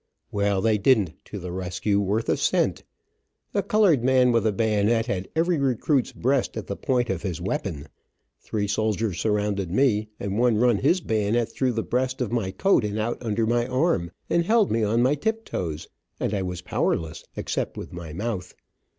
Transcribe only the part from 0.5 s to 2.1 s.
they didn't "to the rescue"